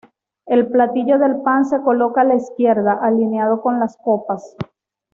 [0.47, 4.55] El platillo del pan se coloca a la izquierda, alineado con las copas.